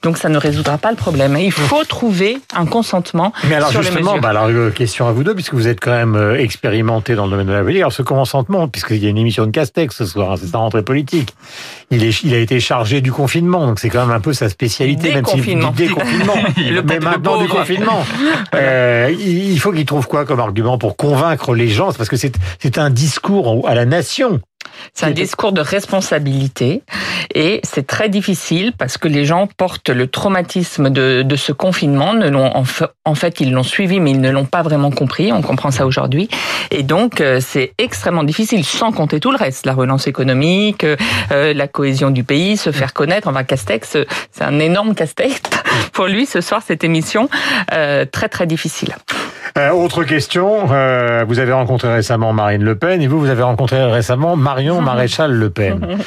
Donc 0.03 0.19
ça 0.19 0.29
ne 0.29 0.39
résoudra 0.39 0.79
pas 0.79 0.91
le 0.91 0.97
problème. 0.97 1.37
Il 1.39 1.53
faut 1.53 1.85
trouver 1.85 2.39
un 2.55 2.67
consentement 2.67 3.33
Mais 3.49 3.55
alors 3.57 3.71
sur 3.71 3.81
les 3.81 3.87
justement, 3.87 4.13
mesures. 4.13 4.23
bah 4.23 4.31
alors, 4.31 4.47
euh, 4.47 4.71
question 4.71 5.07
à 5.09 5.13
vous 5.13 5.25
deux, 5.25 5.35
puisque 5.35 5.55
vous 5.55 5.69
êtes 5.69 5.81
quand 5.81 5.91
même 5.93 6.15
euh, 6.17 6.39
expérimenté 6.39 7.15
dans 7.15 7.25
le 7.25 7.31
domaine 7.31 7.47
de 7.47 7.53
la 7.53 7.61
politique. 7.61 7.81
Alors 7.83 7.93
ce 7.93 8.03
consentement, 8.03 8.69
puisqu'il 8.69 9.03
y 9.03 9.07
a 9.07 9.11
une 9.11 9.19
émission 9.19 9.47
de 9.47 9.51
Castex 9.51 9.97
ce 9.97 10.07
soir, 10.07 10.33
hein, 10.33 10.35
c'est 10.39 10.47
sa 10.49 10.59
rentrée 10.59 10.83
politique, 10.83 11.35
il, 11.91 12.05
est, 12.05 12.23
il 12.23 12.35
a 12.35 12.39
été 12.39 12.61
chargé 12.61 13.01
du 13.01 13.13
confinement, 13.13 13.67
donc 13.67 13.79
c'est 13.81 13.89
quand 13.91 14.07
même 14.07 14.15
un 14.15 14.21
peu 14.21 14.33
sa 14.33 14.49
spécialité, 14.53 15.13
même 15.15 15.25
si 15.27 15.37
Déconfinement. 15.37 15.71
du 15.71 15.87
déconfinement, 15.89 16.35
Le 16.57 16.83
mais 16.83 17.01
maintenant 17.01 17.41
du 17.43 17.49
confinement. 17.49 18.05
Euh, 18.55 19.15
il 19.19 19.59
faut 19.59 19.73
qu'il 19.73 19.85
trouve 19.87 20.07
quoi 20.07 20.25
comme 20.25 20.41
argument 20.41 20.77
pour 20.77 20.97
convaincre 20.97 21.55
les 21.55 21.69
gens, 21.69 21.93
parce 21.93 22.09
que 22.09 22.17
c'est 22.17 22.33
c'est 22.59 22.77
un 22.79 22.91
discours 22.91 23.67
à 23.69 23.75
la 23.75 23.85
nation. 23.87 24.41
C'est 24.95 25.07
un 25.07 25.11
discours 25.11 25.53
de 25.53 25.61
responsabilité 25.61 26.83
et 27.35 27.61
c'est 27.65 27.87
très 27.87 28.09
difficile 28.09 28.73
parce 28.77 28.99
que 28.99 29.09
les 29.09 29.25
gens 29.25 29.47
portent 29.57 29.89
le 29.91 30.07
traumatisme 30.07 30.91
de, 30.91 31.23
de 31.23 31.37
ce 31.37 31.53
confinement. 31.53 32.13
Ne 32.15 32.29
l'ont 32.29 32.55
en, 32.55 32.65
fa- 32.65 32.93
en 33.05 33.15
fait, 33.15 33.41
ils 33.41 33.53
l'ont 33.53 33.63
suivi, 33.63 34.01
mais 34.01 34.11
ils 34.11 34.21
ne 34.21 34.31
l'ont 34.31 34.45
pas 34.45 34.63
vraiment 34.63 34.91
compris. 34.91 35.33
On 35.33 35.41
comprend 35.43 35.71
ça 35.71 35.87
aujourd'hui. 35.87 36.29
Et 36.71 36.83
donc, 36.83 37.21
euh, 37.21 37.41
c'est 37.41 37.73
extrêmement 37.79 38.25
difficile, 38.25 38.65
sans 38.65 38.93
compter 38.93 39.21
tout 39.21 39.31
le 39.31 39.37
reste. 39.39 39.67
La 39.67 39.73
relance 39.75 40.07
économique, 40.07 40.85
euh, 40.85 41.55
la 41.55 41.69
cohésion 41.69 42.11
du 42.11 42.25
pays, 42.25 42.57
se 42.57 42.71
faire 42.73 42.93
connaître. 42.93 43.29
Enfin, 43.29 43.45
Castex, 43.45 43.97
euh, 43.97 44.05
c'est 44.31 44.45
un 44.45 44.59
énorme 44.59 44.95
casse-tête 44.95 45.51
pour 45.93 46.07
lui 46.07 46.27
ce 46.27 46.41
soir, 46.41 46.61
cette 46.67 46.85
émission. 46.85 47.29
Euh, 47.73 48.05
très, 48.05 48.29
très 48.29 48.47
difficile. 48.47 48.95
Euh, 49.59 49.71
autre 49.71 50.05
question, 50.05 50.69
euh, 50.71 51.25
vous 51.27 51.39
avez 51.39 51.53
rencontré 51.53 51.93
récemment 51.93 52.33
Marine 52.33 52.65
Le 52.65 52.75
Pen 52.75 53.03
et 53.03 53.07
vous, 53.07 53.21
vous 53.21 53.29
avez 53.29 53.43
rencontré 53.43 53.83
récemment 53.85 54.37
Marion 54.37 54.81
Maréchal 54.83 55.33
Le 55.33 55.51
Pen. 55.51 55.99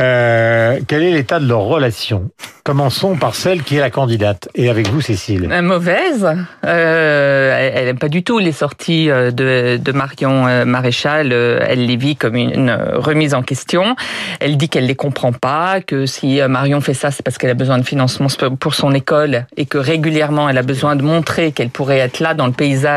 Euh, 0.00 0.78
quel 0.86 1.02
est 1.02 1.12
l'état 1.12 1.40
de 1.40 1.48
leur 1.48 1.62
relation? 1.62 2.30
Commençons 2.64 3.16
par 3.16 3.34
celle 3.34 3.64
qui 3.64 3.76
est 3.76 3.80
la 3.80 3.90
candidate. 3.90 4.48
Et 4.54 4.70
avec 4.70 4.86
vous, 4.88 5.00
Cécile. 5.00 5.48
Euh, 5.50 5.62
Mauvaise. 5.62 6.24
Euh, 6.64 7.58
elle 7.58 7.72
elle 7.82 7.88
aime 7.88 7.98
pas 7.98 8.08
du 8.08 8.22
tout 8.22 8.38
les 8.38 8.52
sorties 8.52 9.10
euh, 9.10 9.32
de, 9.32 9.78
de 9.82 9.92
Marion 9.92 10.64
Maréchal. 10.64 11.32
Elle 11.32 11.86
les 11.86 11.96
vit 11.96 12.14
comme 12.14 12.36
une 12.36 12.70
remise 12.94 13.34
en 13.34 13.42
question. 13.42 13.96
Elle 14.38 14.56
dit 14.56 14.68
qu'elle 14.68 14.86
les 14.86 14.94
comprend 14.94 15.32
pas, 15.32 15.80
que 15.80 16.06
si 16.06 16.40
Marion 16.48 16.80
fait 16.80 16.94
ça, 16.94 17.10
c'est 17.10 17.24
parce 17.24 17.38
qu'elle 17.38 17.50
a 17.50 17.54
besoin 17.54 17.78
de 17.78 17.82
financement 17.82 18.28
pour 18.60 18.74
son 18.74 18.92
école 18.92 19.46
et 19.56 19.66
que 19.66 19.78
régulièrement 19.78 20.48
elle 20.48 20.58
a 20.58 20.62
besoin 20.62 20.94
de 20.94 21.02
montrer 21.02 21.50
qu'elle 21.50 21.70
pourrait 21.70 21.98
être 21.98 22.20
là 22.20 22.34
dans 22.34 22.46
le 22.46 22.52
paysage 22.52 22.91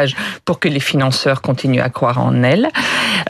pour 0.45 0.59
que 0.59 0.67
les 0.67 0.79
financeurs 0.79 1.41
continuent 1.41 1.81
à 1.81 1.89
croire 1.89 2.19
en 2.19 2.43
elle. 2.43 2.69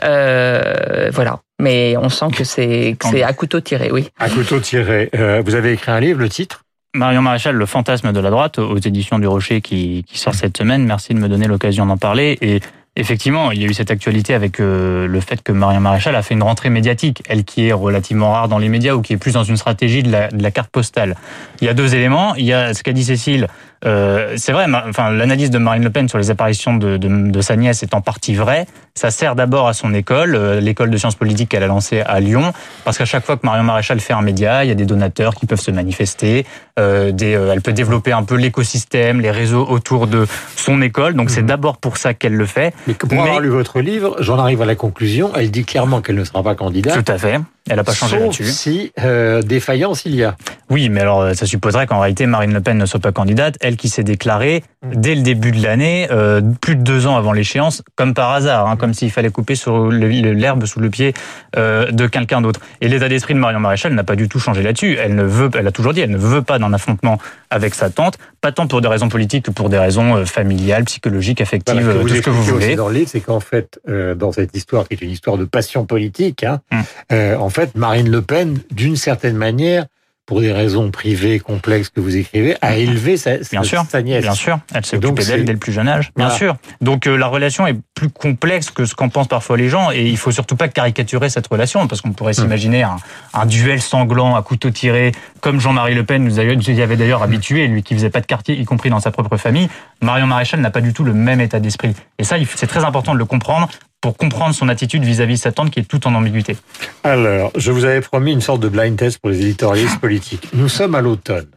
Euh, 0.04 1.10
voilà. 1.12 1.40
Mais 1.60 1.96
on 1.96 2.08
sent 2.08 2.26
que 2.36 2.44
c'est 2.44 2.96
que 2.98 3.08
c'est 3.08 3.22
à 3.22 3.32
couteau 3.32 3.60
tiré, 3.60 3.90
oui. 3.90 4.08
À 4.18 4.28
couteau 4.28 4.60
tiré. 4.60 5.08
Euh, 5.14 5.42
vous 5.44 5.54
avez 5.54 5.72
écrit 5.72 5.90
un 5.90 6.00
livre, 6.00 6.20
le 6.20 6.28
titre? 6.28 6.62
Marion 6.94 7.22
Maréchal, 7.22 7.54
le 7.54 7.66
fantasme 7.66 8.12
de 8.12 8.20
la 8.20 8.30
droite, 8.30 8.58
aux 8.58 8.78
éditions 8.78 9.18
du 9.18 9.26
Rocher 9.26 9.60
qui, 9.60 10.04
qui 10.06 10.18
sort 10.18 10.34
cette 10.34 10.56
semaine. 10.56 10.84
Merci 10.84 11.14
de 11.14 11.18
me 11.18 11.28
donner 11.28 11.46
l'occasion 11.46 11.86
d'en 11.86 11.96
parler. 11.96 12.38
Et 12.40 12.60
effectivement, 12.96 13.52
il 13.52 13.60
y 13.60 13.64
a 13.64 13.68
eu 13.68 13.74
cette 13.74 13.90
actualité 13.90 14.34
avec 14.34 14.60
euh, 14.60 15.06
le 15.06 15.20
fait 15.20 15.42
que 15.42 15.52
Marion 15.52 15.80
Maréchal 15.80 16.16
a 16.16 16.22
fait 16.22 16.34
une 16.34 16.42
rentrée 16.42 16.70
médiatique, 16.70 17.22
elle 17.28 17.44
qui 17.44 17.68
est 17.68 17.72
relativement 17.72 18.32
rare 18.32 18.48
dans 18.48 18.58
les 18.58 18.68
médias 18.68 18.94
ou 18.94 19.02
qui 19.02 19.12
est 19.12 19.18
plus 19.18 19.34
dans 19.34 19.44
une 19.44 19.56
stratégie 19.56 20.02
de 20.02 20.10
la, 20.10 20.28
de 20.28 20.42
la 20.42 20.50
carte 20.50 20.70
postale. 20.70 21.16
Il 21.60 21.66
y 21.66 21.68
a 21.68 21.74
deux 21.74 21.94
éléments. 21.94 22.34
Il 22.34 22.44
y 22.44 22.52
a 22.52 22.74
ce 22.74 22.82
qu'a 22.82 22.92
dit 22.92 23.04
Cécile. 23.04 23.48
Euh, 23.84 24.34
c'est 24.36 24.52
vrai, 24.52 24.64
enfin, 24.88 25.10
l'analyse 25.10 25.50
de 25.50 25.58
Marine 25.58 25.84
Le 25.84 25.90
Pen 25.90 26.08
sur 26.08 26.18
les 26.18 26.30
apparitions 26.30 26.74
de, 26.76 26.96
de, 26.96 27.30
de 27.30 27.40
sa 27.40 27.56
nièce 27.56 27.82
est 27.82 27.94
en 27.94 28.00
partie 28.00 28.34
vraie. 28.34 28.66
Ça 28.94 29.10
sert 29.10 29.34
d'abord 29.36 29.68
à 29.68 29.74
son 29.74 29.92
école, 29.92 30.34
euh, 30.34 30.60
l'école 30.60 30.88
de 30.90 30.96
sciences 30.96 31.14
politiques 31.14 31.50
qu'elle 31.50 31.62
a 31.62 31.66
lancée 31.66 32.00
à 32.00 32.18
Lyon, 32.20 32.52
parce 32.84 32.96
qu'à 32.96 33.04
chaque 33.04 33.24
fois 33.26 33.36
que 33.36 33.44
Marion 33.46 33.64
Maréchal 33.64 34.00
fait 34.00 34.14
un 34.14 34.22
média, 34.22 34.64
il 34.64 34.68
y 34.68 34.70
a 34.70 34.74
des 34.74 34.86
donateurs 34.86 35.34
qui 35.34 35.44
peuvent 35.46 35.60
se 35.60 35.70
manifester. 35.70 36.46
Euh, 36.78 37.12
des, 37.12 37.34
euh, 37.34 37.52
elle 37.52 37.60
peut 37.60 37.72
développer 37.74 38.12
un 38.12 38.22
peu 38.22 38.36
l'écosystème, 38.36 39.20
les 39.20 39.30
réseaux 39.30 39.66
autour 39.68 40.06
de 40.06 40.26
son 40.56 40.80
école. 40.80 41.14
Donc 41.14 41.30
c'est 41.30 41.42
Mhm. 41.42 41.48
d'abord 41.48 41.76
pour 41.76 41.98
ça 41.98 42.14
qu'elle 42.14 42.34
le 42.34 42.46
fait. 42.46 42.74
Mais 42.86 42.94
pour 42.94 43.10
Mais- 43.12 43.20
avoir 43.20 43.40
lu 43.40 43.48
votre 43.50 43.80
livre, 43.80 44.16
j'en 44.20 44.38
arrive 44.38 44.62
à 44.62 44.66
la 44.66 44.74
conclusion. 44.74 45.30
Elle 45.36 45.50
dit 45.50 45.64
clairement 45.64 46.00
qu'elle 46.00 46.16
ne 46.16 46.24
sera 46.24 46.42
pas 46.42 46.54
candidate. 46.54 47.04
Tout 47.04 47.12
à 47.12 47.18
fait. 47.18 47.38
Elle 47.68 47.76
n'a 47.76 47.84
pas 47.84 47.92
changé 47.94 48.18
là-dessus. 48.18 48.44
si 48.46 48.92
euh, 49.02 49.42
défaillance 49.42 50.04
il 50.04 50.14
y 50.14 50.22
a. 50.24 50.36
Oui, 50.70 50.88
mais 50.88 51.00
alors 51.00 51.20
euh, 51.22 51.34
ça 51.34 51.46
supposerait 51.46 51.86
qu'en 51.86 52.00
réalité 52.00 52.26
Marine 52.26 52.52
Le 52.52 52.60
Pen 52.60 52.78
ne 52.78 52.86
soit 52.86 53.00
pas 53.00 53.12
candidate, 53.12 53.56
elle 53.60 53.76
qui 53.76 53.88
s'est 53.88 54.04
déclarée 54.04 54.62
Mm. 54.86 54.90
dès 55.00 55.14
le 55.16 55.22
début 55.22 55.50
de 55.50 55.60
l'année, 55.60 56.06
euh, 56.12 56.40
plus 56.60 56.76
de 56.76 56.82
deux 56.82 57.06
ans 57.08 57.16
avant 57.16 57.32
l'échéance, 57.32 57.82
comme 57.96 58.14
par 58.14 58.30
hasard, 58.30 58.68
hein, 58.68 58.76
comme 58.76 58.94
s'il 58.94 59.10
fallait 59.10 59.30
couper 59.30 59.56
sur 59.56 59.88
l'herbe 59.90 60.64
sous 60.66 60.78
le 60.78 60.90
pied 60.90 61.12
euh, 61.56 61.90
de 61.90 62.06
quelqu'un 62.06 62.40
d'autre. 62.40 62.60
Et 62.80 62.88
l'état 62.88 63.08
d'esprit 63.08 63.34
de 63.34 63.38
Marion 63.40 63.58
Maréchal 63.58 63.94
n'a 63.94 64.04
pas 64.04 64.14
du 64.14 64.28
tout 64.28 64.38
changé 64.38 64.62
là-dessus. 64.62 64.96
Elle 65.02 65.14
ne 65.16 65.24
veut, 65.24 65.50
elle 65.58 65.66
a 65.66 65.72
toujours 65.72 65.92
dit, 65.92 66.00
elle 66.02 66.10
ne 66.10 66.16
veut 66.18 66.42
pas 66.42 66.58
d'un 66.60 66.72
affrontement 66.72 67.18
avec 67.50 67.74
sa 67.74 67.90
tante, 67.90 68.16
pas 68.40 68.52
tant 68.52 68.66
pour 68.68 68.80
des 68.80 68.86
raisons 68.88 69.08
politiques 69.08 69.46
que 69.46 69.50
pour 69.50 69.68
des 69.70 69.78
raisons 69.78 70.24
familiales, 70.24 70.84
psychologiques, 70.84 71.40
affectives, 71.40 71.80
Voilà, 71.82 71.94
que 71.94 72.02
vous 72.02 72.08
tout 72.08 72.14
ce 72.16 72.20
que 72.20 72.30
vous 72.30 72.42
aussi 72.42 72.50
voulez. 72.52 72.76
dans 72.76 72.88
le 72.88 72.94
livre, 72.94 73.08
c'est 73.10 73.20
qu'en 73.20 73.40
fait, 73.40 73.80
dans 73.88 74.30
cette 74.30 74.54
histoire 74.56 74.86
qui 74.86 74.94
est 74.94 75.02
une 75.02 75.10
histoire 75.10 75.36
de 75.36 75.44
passion 75.46 75.84
politique, 75.84 76.44
hein, 76.44 76.60
Mm. 76.70 77.40
en 77.40 77.48
fait, 77.56 77.74
Marine 77.76 78.10
Le 78.10 78.22
Pen, 78.22 78.58
d'une 78.70 78.96
certaine 78.96 79.36
manière, 79.36 79.86
pour 80.26 80.40
des 80.40 80.50
raisons 80.52 80.90
privées 80.90 81.38
complexes 81.38 81.88
que 81.88 82.00
vous 82.00 82.16
écrivez, 82.16 82.56
a 82.60 82.76
élevé 82.76 83.16
sa. 83.16 83.36
Bien 83.36 83.62
sa- 83.62 83.62
sûr, 83.62 83.84
sa 83.88 84.02
nièce. 84.02 84.22
Bien 84.24 84.34
sûr, 84.34 84.58
elle 84.74 84.84
s'est 84.84 84.96
occupée 84.96 85.24
d'elle 85.24 85.44
dès 85.44 85.52
le 85.52 85.58
plus 85.58 85.70
jeune 85.72 85.86
âge. 85.86 86.10
Bien 86.16 86.24
Voilà. 86.26 86.34
sûr. 86.36 86.56
Donc 86.80 87.06
euh, 87.06 87.14
la 87.16 87.28
relation 87.28 87.64
est 87.68 87.76
plus 87.94 88.08
complexe 88.08 88.70
que 88.70 88.86
ce 88.86 88.96
qu'en 88.96 89.08
pensent 89.08 89.28
parfois 89.28 89.56
les 89.56 89.68
gens 89.68 89.92
et 89.92 90.04
il 90.04 90.16
faut 90.16 90.32
surtout 90.32 90.56
pas 90.56 90.66
caricaturer 90.66 91.28
cette 91.30 91.46
relation 91.46 91.86
parce 91.86 92.00
qu'on 92.00 92.10
pourrait 92.12 92.36
Hum. 92.36 92.42
s'imaginer 92.46 92.82
un, 92.82 92.96
un 93.34 93.46
duel 93.46 93.80
sanglant 93.80 94.34
à 94.34 94.42
couteau 94.42 94.70
tiré 94.70 95.12
comme 95.40 95.60
Jean-Marie 95.60 95.94
Le 95.94 96.02
Pen 96.02 96.24
nous 96.24 96.40
y 96.40 96.82
avait 96.82 96.96
d'ailleurs 96.96 97.22
habitué, 97.22 97.68
lui 97.68 97.84
qui 97.84 97.94
faisait 97.94 98.10
pas 98.10 98.20
de 98.20 98.26
quartier, 98.26 98.58
y 98.58 98.64
compris 98.64 98.90
dans 98.90 98.98
sa 98.98 99.12
propre 99.12 99.36
famille. 99.36 99.68
Marion 100.02 100.26
Maréchal 100.26 100.58
n'a 100.60 100.70
pas 100.72 100.80
du 100.80 100.92
tout 100.92 101.04
le 101.04 101.14
même 101.14 101.40
état 101.40 101.60
d'esprit. 101.60 101.94
Et 102.18 102.24
ça, 102.24 102.34
c'est 102.56 102.66
très 102.66 102.82
important 102.84 103.12
de 103.14 103.18
le 103.18 103.26
comprendre 103.26 103.68
pour 104.00 104.16
comprendre 104.16 104.54
son 104.54 104.68
attitude 104.68 105.04
vis-à-vis 105.04 105.34
de 105.34 105.40
sa 105.40 105.52
tante 105.52 105.70
qui 105.70 105.80
est 105.80 105.84
tout 105.84 106.06
en 106.06 106.14
ambiguïté. 106.14 106.56
Alors, 107.02 107.50
je 107.56 107.72
vous 107.72 107.84
avais 107.84 108.00
promis 108.00 108.32
une 108.32 108.40
sorte 108.40 108.60
de 108.60 108.68
blind 108.68 108.96
test 108.96 109.18
pour 109.18 109.30
les 109.30 109.40
éditorialistes 109.40 109.98
politiques. 110.00 110.48
Nous 110.52 110.68
sommes 110.68 110.94
à 110.94 111.00
l'automne. 111.00 111.48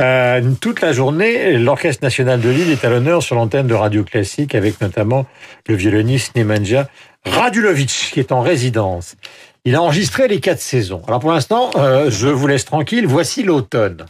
Euh, 0.00 0.52
toute 0.60 0.82
la 0.82 0.92
journée, 0.92 1.56
l'Orchestre 1.56 2.02
national 2.04 2.40
de 2.40 2.50
Lille 2.50 2.70
est 2.70 2.84
à 2.84 2.90
l'honneur 2.90 3.22
sur 3.22 3.34
l'antenne 3.34 3.66
de 3.66 3.74
Radio 3.74 4.04
Classique 4.04 4.54
avec 4.54 4.80
notamment 4.80 5.26
le 5.68 5.74
violoniste 5.74 6.36
Nemanja 6.36 6.88
Radulovic 7.24 8.10
qui 8.12 8.20
est 8.20 8.30
en 8.30 8.42
résidence. 8.42 9.16
Il 9.64 9.74
a 9.74 9.82
enregistré 9.82 10.28
les 10.28 10.38
quatre 10.38 10.60
saisons. 10.60 11.02
Alors 11.08 11.20
pour 11.20 11.32
l'instant, 11.32 11.70
euh, 11.76 12.10
je 12.10 12.28
vous 12.28 12.46
laisse 12.46 12.66
tranquille. 12.66 13.06
Voici 13.06 13.42
l'automne. 13.42 14.04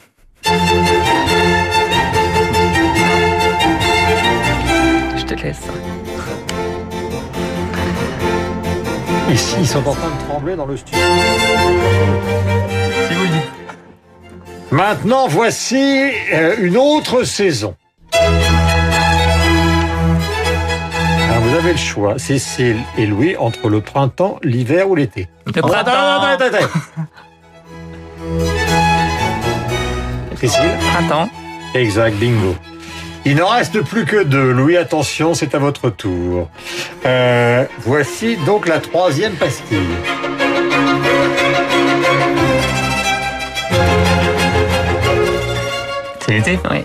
Je 5.17 5.25
te 5.25 5.35
laisse. 5.35 5.63
Ici, 9.31 9.57
ils 9.61 9.67
sont 9.67 9.87
en 9.87 9.95
train 9.95 10.09
de 10.09 10.23
trembler 10.29 10.55
dans 10.57 10.67
le 10.67 10.77
studio. 10.77 11.01
Si 13.09 13.15
vous 13.15 13.23
le 13.23 13.29
dites. 13.29 13.51
Maintenant, 14.71 15.27
voici 15.27 16.11
euh, 16.33 16.55
une 16.59 16.77
autre 16.77 17.25
saison. 17.25 17.75
Alors 21.29 21.43
vous 21.43 21.57
avez 21.57 21.73
le 21.73 21.79
choix, 21.79 22.19
Cécile 22.19 22.79
et 22.97 23.07
Louis, 23.07 23.37
entre 23.37 23.69
le 23.69 23.81
printemps, 23.81 24.39
l'hiver 24.43 24.89
ou 24.89 24.95
l'été. 24.95 25.29
Le 25.47 25.53
printemps. 25.53 25.73
attends, 25.73 25.91
attends, 25.91 26.45
attends, 26.45 26.57
attends. 26.57 26.69
Cécile 30.37 30.71
Printemps. 30.93 31.29
Exact, 31.75 32.17
bingo. 32.17 32.55
Il 33.25 33.37
n'en 33.37 33.49
reste 33.49 33.81
plus 33.83 34.05
que 34.05 34.23
deux. 34.23 34.53
Louis, 34.53 34.77
attention, 34.77 35.35
c'est 35.35 35.55
à 35.57 35.59
votre 35.59 35.91
tour. 35.91 36.49
Euh, 37.07 37.65
voici 37.85 38.37
donc 38.45 38.67
la 38.67 38.81
troisième 38.81 39.35
pastille. 39.35 39.79
C'est 46.21 46.33
l'été? 46.33 46.59
Oui. 46.69 46.85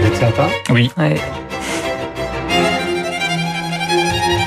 Vous 0.00 0.06
êtes 0.06 0.16
certain 0.16 0.48
Oui. 0.70 0.92
Ouais. 0.96 1.16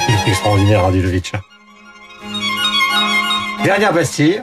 Il 0.07 0.15
est 0.15 0.29
extraordinaire, 0.29 0.83
Radilovic. 0.83 1.33
Dernière 3.65 3.91
pastille. 3.91 4.41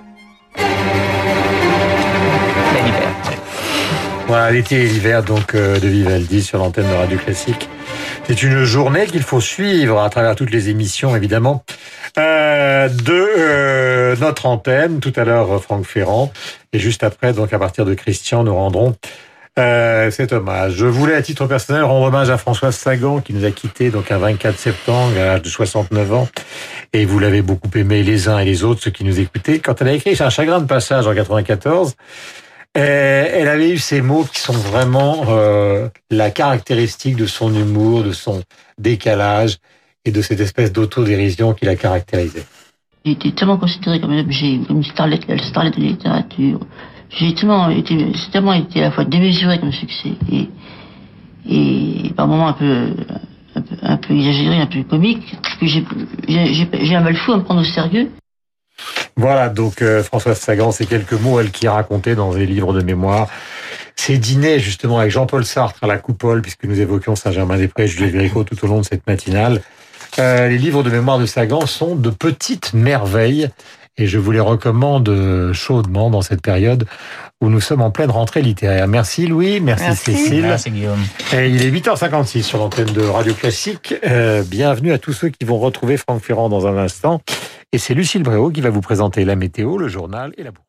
Voilà, 4.26 4.50
l'été 4.50 4.82
et 4.82 4.86
l'hiver 4.86 5.22
donc 5.22 5.54
euh, 5.54 5.78
de 5.78 5.86
Vivaldi 5.86 6.42
sur 6.42 6.58
l'antenne 6.58 6.88
de 6.88 6.94
Radio 6.94 7.18
Classique. 7.18 7.68
C'est 8.26 8.42
une 8.42 8.64
journée 8.64 9.06
qu'il 9.06 9.22
faut 9.22 9.40
suivre 9.40 10.00
à 10.00 10.08
travers 10.08 10.34
toutes 10.34 10.50
les 10.50 10.70
émissions, 10.70 11.14
évidemment, 11.14 11.62
euh, 12.16 12.88
de 12.88 13.28
euh, 13.38 14.16
notre 14.16 14.46
antenne. 14.46 15.00
Tout 15.00 15.12
à 15.16 15.24
l'heure, 15.24 15.62
Franck 15.62 15.84
Ferrand. 15.84 16.32
Et 16.72 16.78
juste 16.78 17.04
après, 17.04 17.34
donc 17.34 17.52
à 17.52 17.58
partir 17.58 17.84
de 17.84 17.92
Christian, 17.92 18.44
nous 18.44 18.54
rendrons 18.54 18.96
euh, 19.58 20.10
cet 20.10 20.32
hommage. 20.32 20.72
Je 20.72 20.86
voulais, 20.86 21.14
à 21.14 21.22
titre 21.22 21.46
personnel, 21.46 21.84
rendre 21.84 22.06
hommage 22.06 22.30
à 22.30 22.38
Françoise 22.38 22.74
Sagan, 22.74 23.20
qui 23.20 23.34
nous 23.34 23.44
a 23.44 23.50
quittés 23.50 23.90
donc 23.90 24.10
un 24.10 24.18
24 24.18 24.58
septembre, 24.58 25.12
à 25.16 25.24
l'âge 25.24 25.42
de 25.42 25.48
69 25.48 26.12
ans. 26.14 26.28
Et 26.92 27.04
vous 27.04 27.18
l'avez 27.18 27.42
beaucoup 27.42 27.70
aimé 27.76 28.02
les 28.02 28.28
uns 28.28 28.38
et 28.38 28.44
les 28.44 28.64
autres, 28.64 28.82
ceux 28.82 28.90
qui 28.90 29.04
nous 29.04 29.20
écoutaient. 29.20 29.58
Quand 29.58 29.82
elle 29.82 29.88
a 29.88 29.92
écrit 29.92 30.16
un 30.18 30.30
chagrin 30.30 30.60
de 30.60 30.66
passage 30.66 31.06
en 31.06 31.14
94, 31.14 31.94
euh, 32.76 33.28
elle 33.32 33.48
avait 33.48 33.70
eu 33.70 33.78
ces 33.78 34.02
mots 34.02 34.24
qui 34.24 34.40
sont 34.40 34.52
vraiment 34.52 35.24
euh, 35.28 35.88
la 36.10 36.30
caractéristique 36.30 37.16
de 37.16 37.26
son 37.26 37.54
humour, 37.54 38.02
de 38.02 38.12
son 38.12 38.42
décalage 38.78 39.58
et 40.04 40.10
de 40.10 40.20
cette 40.20 40.40
espèce 40.40 40.72
d'autodérision 40.72 41.54
qui 41.54 41.66
la 41.66 41.76
caractérisait. 41.76 42.44
J'ai 43.04 43.12
été 43.12 43.32
tellement 43.32 43.58
considéré 43.58 44.00
comme 44.00 44.12
un 44.12 44.20
objet, 44.20 44.58
comme 44.66 44.78
une 44.78 44.84
starlet, 44.84 45.20
la 45.28 45.38
starlet 45.38 45.70
de 45.70 45.76
littérature. 45.76 46.60
J'ai 47.10 47.34
tellement 47.34 47.70
été, 47.70 48.12
tellement 48.32 48.54
été 48.54 48.80
à 48.80 48.84
la 48.84 48.90
fois 48.90 49.04
démesuré 49.04 49.60
comme 49.60 49.72
succès 49.72 50.12
et, 50.32 50.48
et 51.48 52.12
par 52.16 52.26
moments 52.26 52.48
un 52.48 52.54
peu, 52.54 52.88
un 53.54 53.60
peu, 53.60 53.76
un 53.82 53.96
peu 53.98 54.14
exagéré, 54.14 54.56
un 54.56 54.66
peu 54.66 54.82
comique, 54.82 55.22
que 55.60 55.66
j'ai 55.66 56.96
un 56.96 57.00
mal 57.00 57.16
fou 57.16 57.32
à 57.32 57.36
me 57.36 57.42
prendre 57.42 57.60
au 57.60 57.64
sérieux. 57.64 58.10
Voilà, 59.16 59.48
donc 59.48 59.80
euh, 59.80 60.02
Françoise 60.02 60.38
Sagan, 60.38 60.72
ces 60.72 60.86
quelques 60.86 61.12
mots, 61.12 61.38
elle 61.38 61.50
qui 61.50 61.68
racontait 61.68 62.14
dans 62.14 62.34
des 62.34 62.46
livres 62.46 62.72
de 62.72 62.82
mémoire 62.82 63.28
ses 63.96 64.18
dîners 64.18 64.58
justement 64.58 64.98
avec 64.98 65.12
Jean-Paul 65.12 65.44
Sartre 65.44 65.82
à 65.82 65.86
la 65.86 65.98
Coupole, 65.98 66.42
puisque 66.42 66.64
nous 66.64 66.80
évoquions 66.80 67.16
Saint-Germain-des-Prés, 67.16 67.86
Jules 67.86 68.12
Gréco 68.12 68.44
tout 68.44 68.62
au 68.64 68.68
long 68.68 68.80
de 68.80 68.84
cette 68.84 69.06
matinale. 69.06 69.62
Euh, 70.18 70.48
les 70.48 70.58
livres 70.58 70.82
de 70.82 70.90
mémoire 70.90 71.18
de 71.18 71.26
Sagan 71.26 71.66
sont 71.66 71.96
de 71.96 72.10
petites 72.10 72.72
merveilles 72.74 73.50
et 73.96 74.06
je 74.06 74.18
vous 74.18 74.32
les 74.32 74.40
recommande 74.40 75.08
euh, 75.08 75.52
chaudement 75.52 76.10
dans 76.10 76.22
cette 76.22 76.42
période 76.42 76.84
où 77.40 77.48
nous 77.48 77.60
sommes 77.60 77.80
en 77.80 77.90
pleine 77.90 78.10
rentrée 78.10 78.42
littéraire. 78.42 78.88
Merci 78.88 79.26
Louis, 79.26 79.60
merci, 79.60 79.84
Merci. 79.84 80.12
Cécile. 80.12 80.42
Merci 80.42 80.70
Guillaume. 80.70 81.02
Et 81.32 81.48
il 81.48 81.64
est 81.64 81.70
8h56 81.70 82.42
sur 82.42 82.58
l'antenne 82.58 82.92
de 82.92 83.02
Radio 83.02 83.34
Classique. 83.34 83.94
Euh, 84.04 84.42
bienvenue 84.46 84.92
à 84.92 84.98
tous 84.98 85.12
ceux 85.12 85.28
qui 85.28 85.44
vont 85.44 85.58
retrouver 85.58 85.96
Franck 85.96 86.22
Ferrand 86.22 86.48
dans 86.48 86.66
un 86.66 86.76
instant. 86.76 87.20
Et 87.74 87.78
c'est 87.78 87.94
Lucille 87.94 88.22
Bréau 88.22 88.50
qui 88.50 88.60
va 88.60 88.70
vous 88.70 88.80
présenter 88.80 89.24
la 89.24 89.34
météo, 89.34 89.78
le 89.78 89.88
journal 89.88 90.32
et 90.38 90.44
la 90.44 90.52
bourse. 90.52 90.63